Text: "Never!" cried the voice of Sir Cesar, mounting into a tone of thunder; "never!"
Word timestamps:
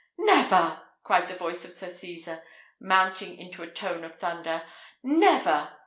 "Never!" 0.17 0.81
cried 1.03 1.27
the 1.27 1.35
voice 1.35 1.63
of 1.63 1.71
Sir 1.71 1.89
Cesar, 1.89 2.41
mounting 2.79 3.37
into 3.37 3.61
a 3.61 3.69
tone 3.69 4.03
of 4.03 4.15
thunder; 4.15 4.63
"never!" 5.03 5.73